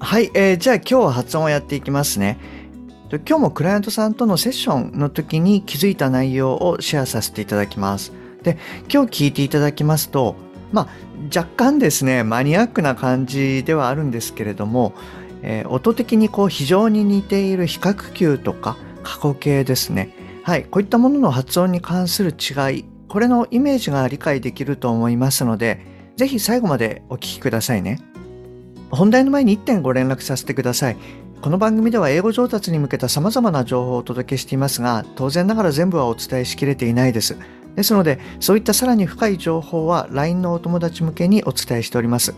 [0.00, 2.38] はい、えー、じゃあ今日は発音をやっていきますね。
[3.10, 8.12] 今日もクライアントさんとのセッションの時に気づいた内容をシェアさせていただきます。
[8.42, 8.58] で
[8.92, 10.36] 今日聞いていただきますと
[10.72, 10.88] まあ
[11.36, 14.92] 若干ですねマニアックな感じではあるんですけれども、
[15.42, 20.14] えー、音的にこう非常に似ている比較級とか過去形ですね。
[20.44, 25.84] はいこういったものの発音に関する違いこれのイメージが理解できると思いますので
[26.16, 28.07] ぜひ最後までお聞きくださいね。
[28.90, 30.96] 本題の前に1点ご連絡させてください。
[31.42, 37.36] この番組では英語上達に向けた様々な情報をお届けしていますが当然ながら全部はお伝えしきれていないです。
[37.76, 42.34] ですのでそういったさらに深い情報は LINE のお友達向けにお伝えしております。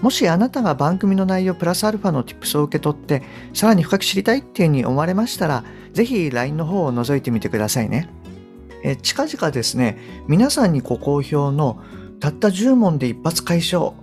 [0.00, 3.22] もしあなたが番組の内容プラスアルファの Tips を受け取って
[3.54, 8.08] さらに深く知りたいっていうふうに思われましたらぜひ LINE の方を覗いてみてくださいね。
[8.82, 11.80] え近々ですね皆さんにご好評の
[12.18, 13.94] たった10問で一発解消。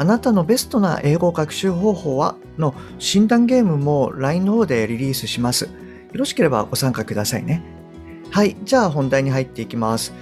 [0.00, 5.64] あなたのベストな英語学習方法はの診断ゲームも LINE の方でリリースします。
[5.64, 5.70] よ
[6.14, 7.64] ろしければご参加くださいね。
[8.30, 10.14] はい、じゃあ本題に入っていきます。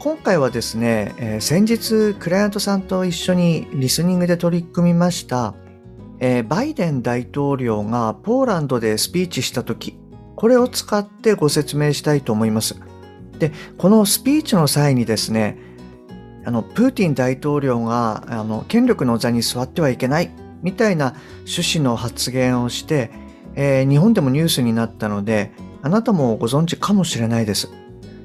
[0.00, 5.54] 今回はですね、えー、先日クライアントさんと一緒にリスニングで取り組みました、
[6.18, 9.96] えー、バイデン大統領がポーランドでスピーチした時、
[10.34, 12.80] これを使ってご説明したいと思います。
[13.38, 15.69] で、このスピーチの際にですね、
[16.44, 20.30] あのプーティン大統領があの権力の座に座ってはいけない
[20.62, 23.10] みたいな趣旨の発言をして、
[23.54, 27.70] えー、日本でもニュースになったのであなたもご存知かもしれないです。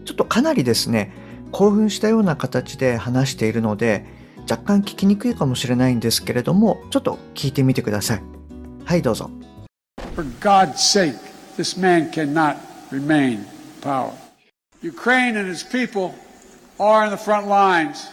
[0.06, 1.12] ちょっとかなりですね
[1.51, 4.06] 興奮したような形で話しているので
[4.50, 8.23] 若干聞きにくいかもしれないんですけれどもちょっと聞いてみてください。
[8.85, 9.31] はいどうぞ。
[10.16, 11.18] For God's sake,
[11.57, 12.57] this man cannot
[12.91, 13.45] remain
[13.81, 14.12] power.
[14.81, 16.13] Ukraine and its people
[16.79, 18.07] are in the front lines,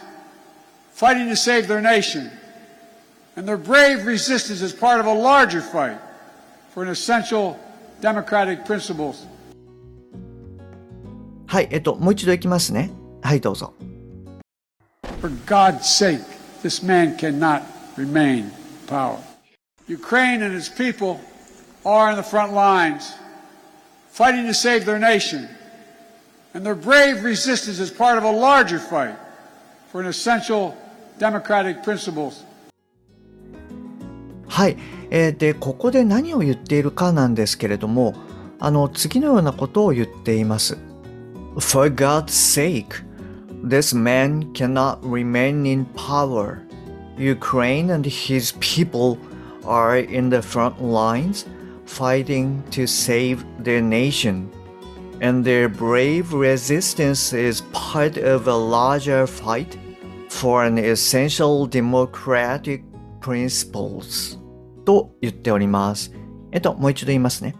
[0.92, 2.30] fighting to save their nation.
[3.36, 5.98] And their brave resistance is part of a larger fight
[6.70, 7.58] for an essential
[8.00, 9.26] democratic principles.
[11.46, 12.90] はい、えっと、もう一度いきますね。
[13.22, 13.72] はい、どうぞ。
[15.20, 16.20] For God's sake,
[16.62, 17.62] this man cannot
[17.96, 18.50] remain
[18.86, 19.18] power.
[19.88, 21.20] Ukraine and its people
[21.84, 23.14] are in the front lines,
[24.10, 25.48] fighting to save their nation.
[26.54, 29.16] And their brave resistance is part of a larger fight
[29.90, 30.76] for an essential
[31.18, 32.44] democratic principles.
[34.48, 34.76] はい、
[35.10, 38.14] えー、でここで何を言っているかなんですけれども
[38.58, 40.76] あの次のようなことを言っています。
[41.58, 43.04] For God's sake,
[43.64, 46.60] this man cannot remain in power.
[47.18, 49.18] Ukraine and his people
[49.64, 51.46] are in the front lines
[51.84, 54.48] fighting to save their nation.
[55.20, 59.76] and their brave resistance is part of a larger fight
[60.42, 62.82] for an essential democratic
[63.20, 64.38] principles
[64.84, 66.12] と言っております。
[66.52, 67.54] えっと、もう一度言いますね。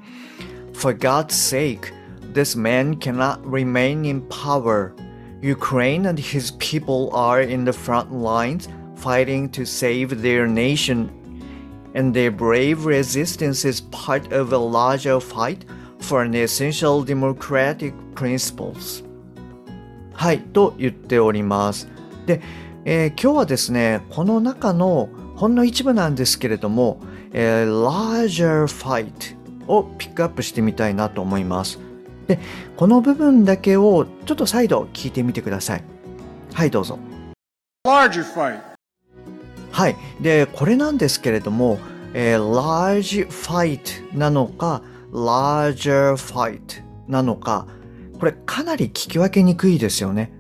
[0.75, 1.93] For God's sake,
[2.33, 4.93] this man cannot remain in power.
[5.41, 11.09] Ukraine and his people are in the front lines fighting to save their nation,
[11.95, 15.65] and their brave resistance is part of a larger fight
[16.01, 19.05] for an essential democratic principles
[20.15, 21.89] はいと言っております
[22.27, 22.41] で、
[22.86, 27.00] えー、今日はですねこの中のほんの一部なんですけれども、
[27.32, 29.36] えー、larger fight
[29.68, 31.80] をピックアップしてみたいなと思います。
[32.28, 32.40] で
[32.78, 35.84] この部分だけをちょっと再度聞いてみてください。
[36.54, 37.00] はいどうぞ。
[37.86, 38.60] Larger fight.
[39.72, 39.96] はい。
[40.22, 41.80] でこれなんですけれども、
[42.14, 44.82] えー、large fight なのか
[45.12, 47.68] larger fight なのか、
[48.20, 50.32] これかなり聞き分けにくいですよね。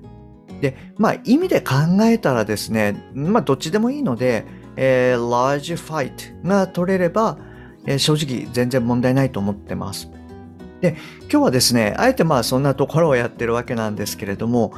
[0.64, 1.74] で、まあ意味で考
[2.04, 4.46] えたらですね、まあどっちでもいいので、
[4.78, 7.38] えー、large fight が取れれば、
[7.86, 10.10] えー、正直全然問題ないと思ってます。
[10.80, 14.74] で、今日はですね、あえてまあそんなところをやってるわけなんですけれども、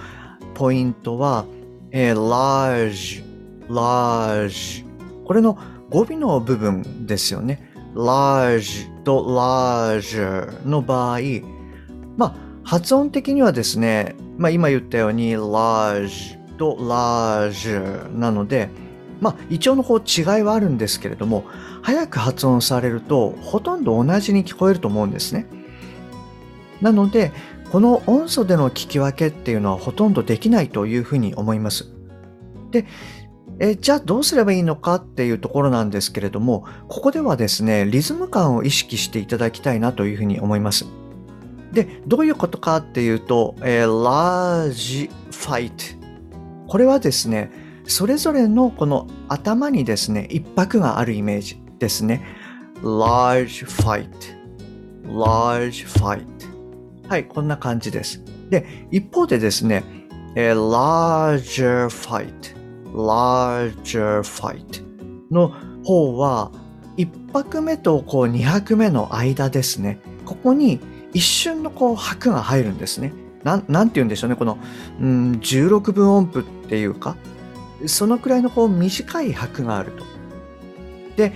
[0.56, 1.46] ポイントは、
[1.92, 3.24] えー、large,
[3.70, 4.86] large
[5.24, 5.56] これの
[5.92, 7.72] 語尾の部分ですよね。
[7.94, 11.20] large と larger の場合、
[12.18, 18.70] まあ、発音的にはですね、まあ、今言ったように large と large なので、
[19.22, 21.46] まあ一応のこう違いはあるんですけれども
[21.82, 25.46] 早く発音されるとほとんど同じに聞こえると思うんですね。
[26.82, 27.32] なので
[27.72, 31.92] この音素での聞き分けっていうのはほとんどできないというふうに思います。
[32.72, 32.86] で
[33.60, 40.86] えじゃあどうすればいいのかっていうところなんですけれどもここではですねリズム感を意識していただきたいなというふうに思います。
[41.72, 45.98] でどういうことかっていうと、えー、large fight
[46.68, 47.52] これはですね
[47.88, 52.26] それぞれのこの頭にですね一拍があるイメージですね。
[52.82, 54.10] large fight
[55.04, 56.26] large fight
[57.08, 58.24] はいこんな感じです。
[58.50, 59.84] で一方でですね、
[60.36, 62.56] えー、larger fight
[62.92, 64.84] larger fight
[65.32, 65.54] の
[65.84, 66.52] 方は
[66.98, 70.00] 1拍目とこう2拍目の間ですね。
[70.26, 70.80] ここに
[71.16, 73.14] 一瞬のこう拍が入るんですね
[73.44, 74.60] ななんて言うんでしょうねこの、
[75.00, 77.16] うん、16分音符っていうか
[77.88, 80.04] そのくらいのこう短い拍があると
[81.16, 81.34] で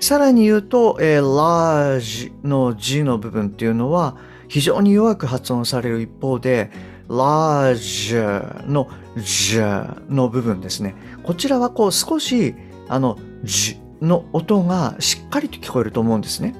[0.00, 4.16] さらに言うと、えー、large の字の部分っていうのは
[4.48, 6.70] 非常に弱く発音される一方で
[7.08, 9.60] large の j
[10.08, 10.94] の部分ですね。
[11.22, 12.54] こちらはこう少し
[12.88, 16.54] あの j の音がしっかりと聞こえると思うんですね。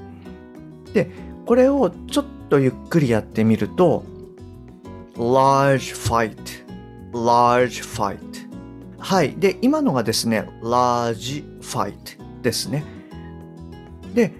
[0.93, 1.09] で、
[1.45, 4.03] これをちょっとゆっくりやってみると
[5.15, 6.37] large fight,
[7.11, 8.19] large fight
[8.99, 9.35] はい。
[9.35, 12.85] で、今のがですね、large fight ですね。
[14.13, 14.31] で、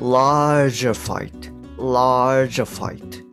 [0.00, 3.24] large fight, large fight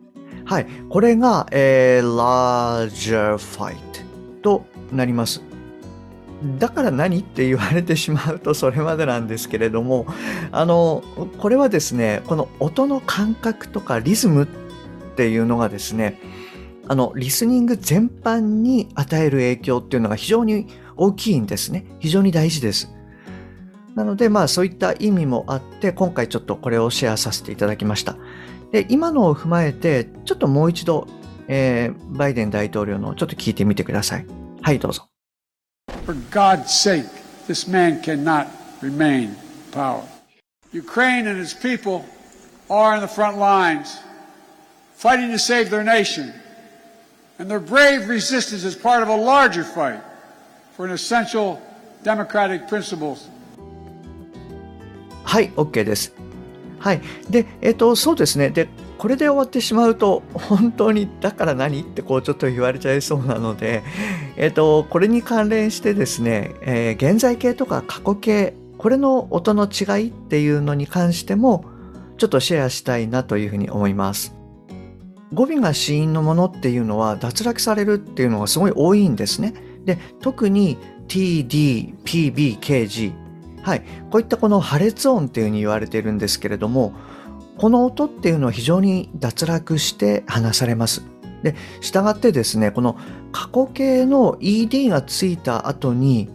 [0.44, 0.66] はい。
[0.88, 3.76] これが、えー、large fight
[4.40, 5.42] となります。
[6.58, 10.06] だから何って言われてしまうとそれまでなんですけれども、
[10.50, 11.02] あの、
[11.38, 14.46] これはですね、この音の感覚とかリズムっ
[15.16, 16.18] ていうのがですね、
[16.88, 20.66] あの、リスニング全般に与える影響っていうのが非常に
[20.96, 21.86] 大きいんですね。
[22.00, 22.92] 非常に大事です。
[23.94, 28.16] なので、まあそういった意味もあって、今回ちょっとこれをシェアさせていただきました。
[28.72, 31.06] で、今のを踏まえて、ちょっともう一度、
[31.48, 34.26] えー、バイデン大統領のちょっと聞いてみてください。
[34.62, 35.11] はい、どうぞ。
[36.05, 37.05] For God's sake,
[37.47, 38.47] this man cannot
[38.81, 39.35] remain
[39.71, 40.07] power.
[40.71, 42.05] Ukraine and its people
[42.69, 43.97] are in the front lines,
[44.95, 46.33] fighting to save their nation.
[47.39, 50.01] And their brave resistance is part of a larger fight
[50.75, 51.61] for an essential
[52.03, 53.29] democratic principles.
[55.23, 56.13] はい、OK です。
[56.79, 57.01] はい。
[57.29, 58.49] で、えっ、ー、と、そうですね。
[58.49, 58.69] で、
[59.02, 61.80] これで終わってしまうと、本当にだから何？
[61.80, 63.82] ってこうちょっと言われちゃいそうなので、
[64.36, 71.64] えっ、と、これに関連してですね、えー、現在形とか過去形、これの音の違いっていうのに関しても、
[72.16, 74.36] ちょっとシェアしたいなというふうに思います。
[75.32, 79.52] 語尾が子音のものっていうのは脱落されるっていうのがすごい多いんですね。
[79.84, 80.78] で、特に
[81.08, 83.12] TD、PB、KG、
[83.62, 86.94] はい、こういったこの破裂音っていうふうに言われているんですけれども
[87.58, 91.02] この音っていうのは非常に脱落して話されます。
[91.42, 92.96] で、従ってですね、この
[93.32, 96.28] 過去形の ed がついた後に、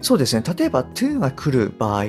[0.00, 2.06] そうですね、例えば to が来る場合、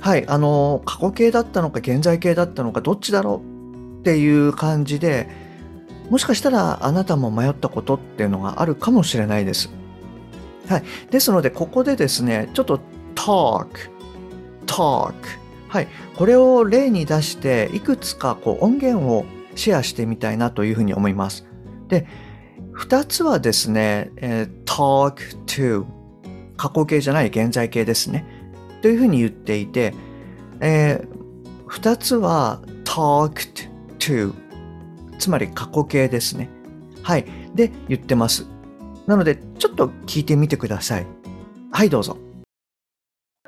[0.00, 5.28] はい、あの、過去形だったのか現在形だったのかどっちだろうっていう感じで、
[6.10, 9.70] もしかしたらあなたも迷ったことっていうのがあるかもしれないです。
[10.68, 10.82] はい。
[11.10, 12.80] ですので、ここでですね、ちょっと
[13.14, 13.68] talk,
[14.66, 15.14] talk.
[15.74, 15.88] はい。
[16.14, 19.24] これを例に出して、いくつかこう音源を
[19.56, 21.46] シェアしてみたいなというふうに思います。
[21.88, 22.06] で、
[22.70, 25.14] 二つはですね、え、talk
[25.46, 25.84] to
[26.56, 28.24] 過去形じゃない現在形ですね。
[28.82, 29.94] というふうに言っていて、
[30.60, 31.08] えー、
[31.66, 34.32] 二つは talked to
[35.18, 36.50] つまり過去形ですね。
[37.02, 37.26] はい。
[37.56, 38.46] で、言ってます。
[39.08, 41.06] なので、ちょっと聞いてみてください。
[41.72, 42.16] はい、どうぞ。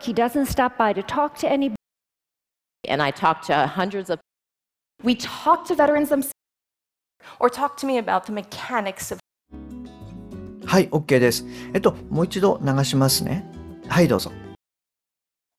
[0.00, 1.76] He doesn't stop by to talk to anybody.
[2.87, 4.19] And I talk to hundreds of.
[5.03, 6.33] We talk to veterans themselves
[7.39, 9.19] or talk to me about the mechanics of.
[10.65, 11.43] はい、OK です。
[11.73, 13.45] えっと、もう一度流しますね。
[13.87, 14.31] はい、どうぞ。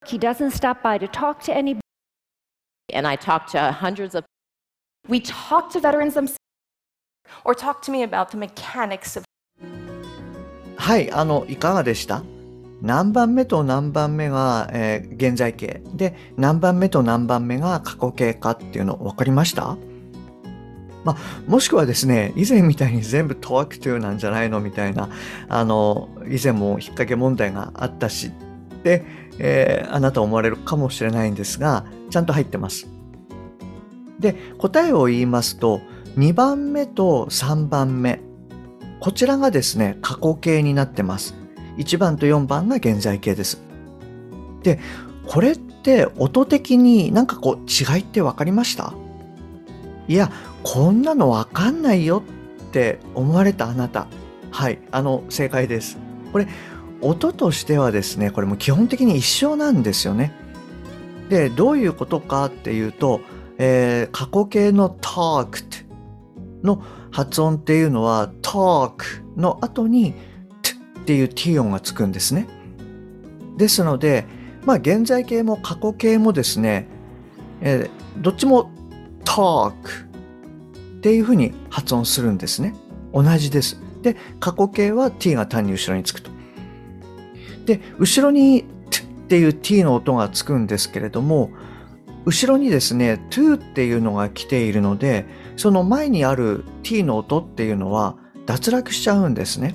[0.06, 1.80] He doesn't stop by to talk to anybody.
[2.92, 4.24] And I talk to hundreds of.
[5.08, 6.36] We talk to veterans themselves
[7.44, 9.24] or talk to me about the mechanics of.
[10.76, 12.22] はい、あの、いかがでした
[12.81, 19.77] 何番目と何番目が、えー、現在形で何番目と何番目が過去形かっていうの分かりました？
[21.03, 21.17] まあ、
[21.47, 25.09] もしくはですね、以前みたいに全部 talk to なんじゃないのみたいな、
[25.47, 28.31] あの、以前も引っ掛け問題があったし、
[28.83, 29.05] で、
[29.39, 32.87] えー、あなた思われるかもしれないんですが、ちゃんと入ってます。
[34.19, 35.79] で、答えを言いますと、
[36.17, 38.19] 2番目と3番目、
[38.99, 41.35] こちらがですね、過去形になってます。
[41.77, 43.61] 1番と4番が現在形です。
[44.63, 44.79] で、
[45.27, 48.93] これって音的になんかこう違いって分かりました？
[50.07, 50.31] いや、
[50.63, 52.23] こんなの分かんないよ
[52.67, 54.07] って思われたあなた。
[54.51, 55.97] はい、あの、正解です。
[56.31, 56.47] これ、
[57.01, 60.33] 音としてはですね、これも基本的に一緒なんですよね。
[61.29, 63.21] で、どういうことかっていうと、
[63.57, 65.85] えー、過去形の talked
[66.63, 66.81] の
[67.11, 70.13] 発音っていうのは talk の後に
[71.07, 72.49] っていう t 音がつくんですね。
[73.55, 74.25] ですので、
[74.65, 76.85] まあ現在形も過去形もですね、
[77.61, 78.69] えー、どっちも
[79.23, 82.75] talk っていうふうに発音するんですね。
[83.13, 83.79] 同じです。
[84.01, 86.29] で、過去形は t が単に後ろにつくと。
[87.65, 91.51] で、後ろに t っていう t の音がつくんですけれども、
[92.25, 99.73] 後ろにですね、to っていうのが来ているので、その前にある t の音っていうのは脱落しちゃうんですね。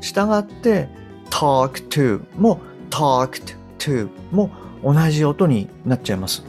[0.00, 0.88] したがって、
[1.30, 2.60] talk to も
[2.90, 4.50] talked to も
[4.82, 6.44] 同じ音になっちゃいます。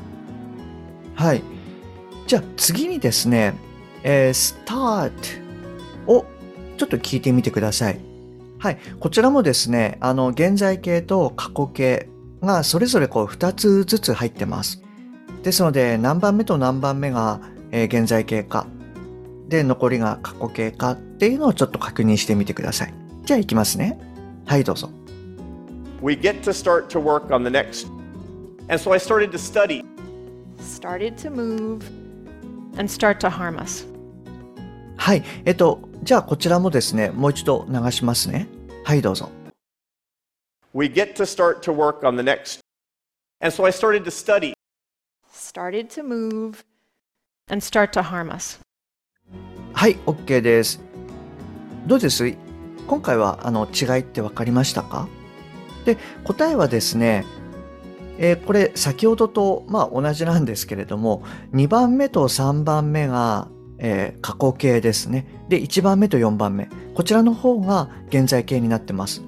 [1.16, 1.42] はい。
[2.28, 3.54] じゃあ次にですね、
[4.04, 5.12] えー、start
[6.08, 6.26] を
[6.78, 8.00] ちょっと聞いてみてください。
[8.60, 8.78] はい。
[9.00, 12.10] こちらもですね、あの、現在形と過去形
[12.42, 14.82] がそれぞれこう2つずつ入ってます。
[15.44, 17.40] ですので、何番目と何番目が、
[17.72, 18.68] え、現在形か、
[19.48, 22.94] で、残りが過去形かっていうのをちょっと確認してみてください。
[23.28, 24.00] じゃあ行きますね。
[24.46, 24.90] はい、どうぞ。
[26.02, 27.86] We get to start to work on the next.
[28.70, 29.84] And so I started to study.
[30.62, 31.84] Started to move
[32.78, 33.86] and start to harm us.
[34.96, 35.24] はい。
[35.44, 38.48] えっと、じゃあこちらもですね、もう一度流しますね。
[38.86, 39.30] はい、どうぞ。
[40.74, 42.62] We get to start to work on the next.
[43.42, 44.54] And so I started to study.
[45.34, 46.64] Started to move
[47.50, 48.62] and start to harm us.
[49.74, 50.80] はい、OK です。
[51.86, 52.47] どうです
[52.88, 55.08] 今回はあの違いって分かりましたか？
[55.86, 57.26] で、答えはですね、
[58.18, 65.28] えー、これ先ほどとまあ同じなんですけれども、2番目と3番目がえー、過去形ですね。
[65.50, 66.68] で、1番目と4番目。
[66.96, 69.22] こちらの方が現在形になってます。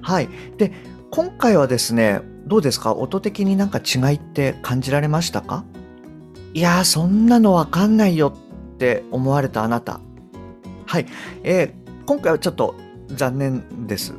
[0.00, 0.28] はい。
[0.58, 0.72] で、
[1.12, 2.92] 今回はですね、どうですか？
[2.92, 5.64] 音的になんか違いって感じられましたか？
[6.54, 8.34] いやー、そんなのわかんないよ
[8.74, 10.00] って思われたあなた。
[10.86, 11.06] はい。
[11.44, 12.74] えー、今回はちょっと
[13.08, 14.14] 残念です。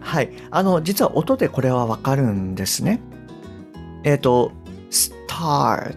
[0.00, 0.30] はい。
[0.50, 3.00] あの、実は音でこれはわかるんですね。
[4.04, 4.52] えっ、ー、と、
[4.90, 5.96] start。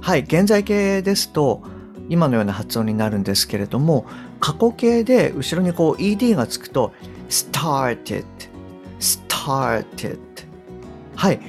[0.00, 0.20] はい。
[0.20, 1.62] 現在形ですと、
[2.08, 4.06] 今のような発音になるんですけれども
[4.40, 6.92] 過去形で後ろにこう ed がつくと
[7.28, 8.24] started
[8.98, 10.18] started
[11.14, 11.40] はいっ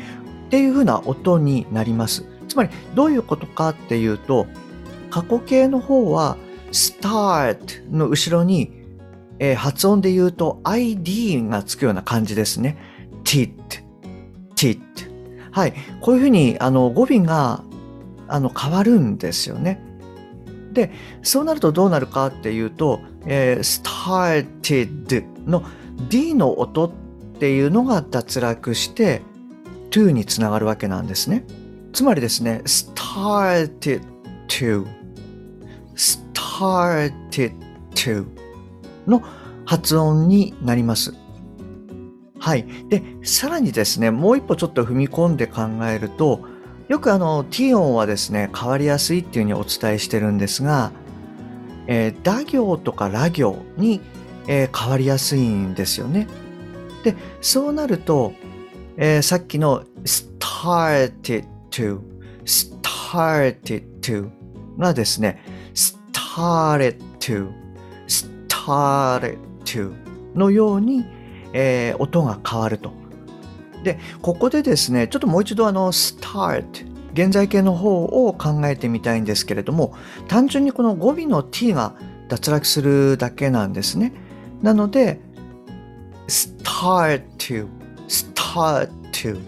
[0.49, 4.47] ていう風な音になりますつまりどういうことかっていうと
[5.09, 6.37] 過去形の方は
[6.71, 8.71] start の後ろに、
[9.39, 12.77] えー、発音で言うと id がつくような感じですね。
[13.23, 13.53] tit
[14.55, 14.79] tit
[15.51, 15.73] はい。
[16.01, 17.63] こういうふうにあの語尾が
[18.27, 19.81] あの変わるんですよね。
[20.73, 20.91] で、
[21.23, 25.63] そうなるとどうなるかっていうと、えー、started の
[26.09, 26.91] D の音っ
[27.39, 29.21] ていうのが脱落して
[29.89, 31.43] to につながるわけなんですね。
[31.91, 34.01] つまりですね、started
[34.47, 34.85] to
[35.95, 37.13] started
[37.95, 38.25] to
[39.09, 39.21] の
[39.65, 41.13] 発音になります。
[42.39, 42.65] はい。
[42.89, 46.41] で、さらにですね、もう一歩ちょっと踏み込んで考えると、
[46.89, 50.91] よくあの T 音はですね変わりやすいっていうふうにお伝えしてるんですが、
[51.85, 54.01] えー、打行とかラ行に、
[54.47, 56.27] えー、変わりやすいんですよね。
[57.03, 58.33] でそうなると、
[58.97, 61.99] えー、さっきの started to
[62.43, 64.29] started to
[64.79, 65.43] がですね
[65.75, 67.51] started to
[68.69, 69.93] started to
[70.35, 71.03] のように、
[71.53, 72.93] えー、音が変わると。
[73.83, 76.65] で、ここでですね、ちょっともう一度あの start、
[77.13, 79.95] 現在形の方を考えてみたいんですけれども、
[80.27, 81.95] 単純にこの語尾の t が
[82.27, 84.13] 脱落するだけなんですね。
[84.61, 85.19] なので、
[86.27, 87.67] start to,
[88.07, 89.39] start to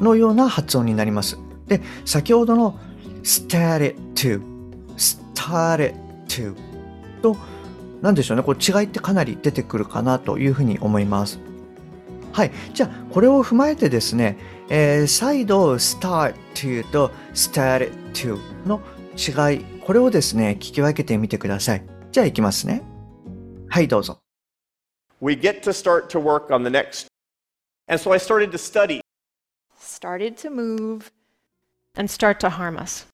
[0.00, 1.36] のような発音になります。
[1.66, 2.78] で、先ほどの
[3.22, 4.40] started to,
[4.96, 5.94] started
[6.28, 6.54] to
[7.20, 7.36] と、
[8.02, 11.38] 何でしょうね、これ違いってかなり出てくるかなというふうに思います。
[12.32, 12.50] はい。
[12.74, 14.36] じゃあ、これを踏まえてですね、
[14.68, 18.80] えー、再度 start to と start to の
[19.16, 21.84] 違い、これをですね、聞き分けてみてください。
[22.10, 22.82] じゃあ、いきますね。
[23.68, 24.18] はい、どうぞ。
[25.20, 27.06] We get to start to work on the next.
[27.86, 29.00] And so I started to study.
[29.78, 31.12] Started to move
[31.94, 33.11] and start to harm us.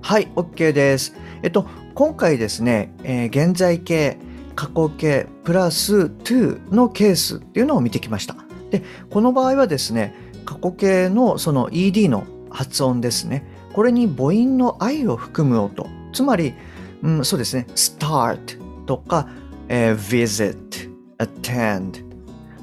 [0.00, 1.14] はい、OK です。
[1.42, 4.16] えっと、今回ですね、えー、現在形、
[4.54, 8.36] 過去形プラス to のケースっていうのを見てきました。
[8.70, 13.44] で、この場合はですね、過去形のその ed の発音ですね。
[13.72, 15.86] これに母音の i を含む音。
[16.12, 16.54] つまり、
[17.02, 19.28] うん、そうですね、start とか、
[19.68, 22.04] えー、visit, attend。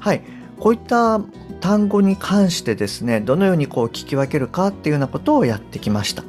[0.00, 0.22] はい。
[0.58, 1.20] こういった
[1.60, 6.24] 単語に関してですね、どのようにこう聞き分けるかっていうようなことをやってきました。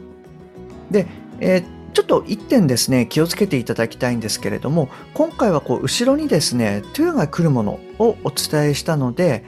[0.91, 1.07] で、
[1.39, 9.43] えーちょっと一点ですね、気をつけていただきたいんですけれども、今回はこう後ろにですね、to が来るものをお伝えしたので、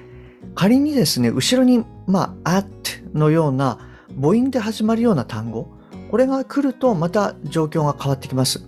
[0.56, 2.68] 仮にですね、後ろに、まあ、at
[3.14, 3.78] のような
[4.20, 5.68] 母音で始まるような単語、
[6.10, 8.66] これが来るとまた状況が変わってきます。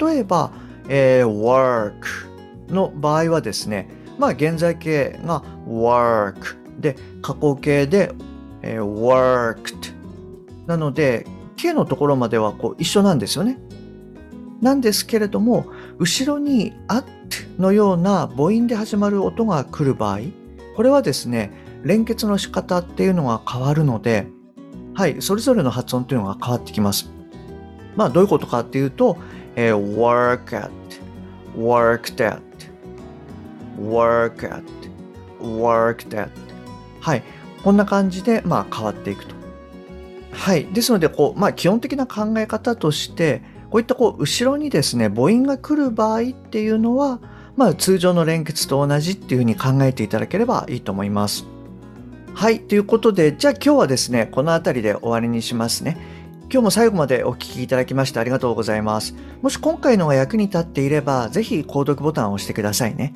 [0.00, 0.50] 例えば、
[0.88, 1.92] えー、work
[2.68, 3.88] の場合はですね、
[4.18, 8.12] まあ、現在形が work で、過去形で、
[8.62, 9.92] えー、worked
[10.66, 13.58] なので、K のところまではこう一緒なんですよね。
[14.60, 15.66] なんですけれども、
[15.98, 17.04] 後ろに at
[17.58, 20.20] のような母音で始まる音が来る場合、
[20.76, 24.28] これはですね、連結の仕方っていうのが変わるので、
[24.94, 27.10] はい、それぞれの発音というのが変わってきます。
[27.96, 29.16] まあ、どういうことかっていうと、
[29.56, 30.70] えー、work at,
[31.56, 32.40] worked at,
[33.78, 34.62] work at,
[35.40, 36.30] worked at
[37.00, 37.22] はい、
[37.64, 39.41] こんな感じで、まあ、変わっていくと。
[40.32, 40.66] はい。
[40.66, 47.20] ですので、こう、まあ、基本的な考え方として、こういったこう、後ろにですね、母音が来る場合っていうのは、
[47.56, 51.44] まあ、通常の連結と同じっていうふうに考えていただければいいと思います。
[52.34, 52.60] はい。
[52.60, 55.96] ということで、じゃあ今日はですね、この辺りで終わりにしますね。
[56.50, 59.14] 今日も最後までお聞きいただきましてありがとうございます。
[59.40, 63.14] もし今回のが役に立っていれば、ぜひ購読ボタンを押してくださいね。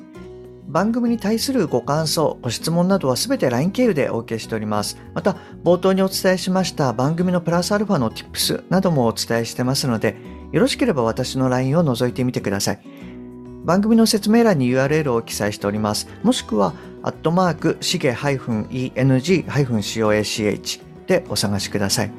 [0.67, 4.97] 番組に対するご感想、ご質問などはすべて LINE 経由でお受けしております。
[5.13, 10.17] また、冒頭にお伝えしました番組のプラスアルファの Tips などもお伝えしてますので、
[10.51, 12.81] よろしければ私の LINE を覗いてみてください。
[13.63, 16.09] 番組の説明欄に URL を記載しております。
[16.21, 22.11] もしくは、アットマーク、しげ -eng-coach でお探しください。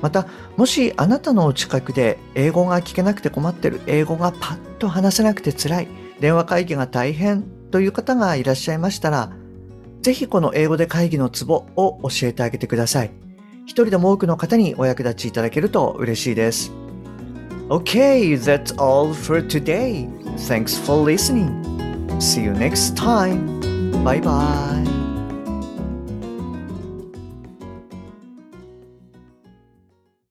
[0.00, 0.26] また、
[0.56, 9.32] もしあなたのお近くで英語が聞けなくて困ってる、英語がパッと話せなくて辛い、電話会議が大変という方がいらっしゃいましたら、
[10.02, 13.10] ぜひこの英語で会議のツボを教えてあげてください。
[13.64, 16.72] 一人でも多くの方にお役立ちいただけると嬉しいです。
[17.68, 20.08] Okay, that's all for today.
[20.36, 21.62] Thanks for listening.
[22.18, 23.60] See you next time.
[24.04, 25.01] Bye bye.